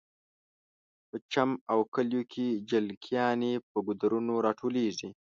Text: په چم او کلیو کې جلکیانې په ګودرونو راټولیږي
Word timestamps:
په 1.09 1.17
چم 1.33 1.49
او 1.71 1.79
کلیو 1.93 2.21
کې 2.31 2.47
جلکیانې 2.69 3.53
په 3.69 3.77
ګودرونو 3.87 4.33
راټولیږي 4.45 5.09